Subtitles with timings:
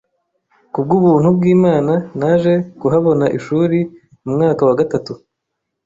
[0.73, 3.77] Ku bw’ubuntu bw’Imana naje kuhabona ishuri
[4.23, 5.13] mu mwaka wa gatatu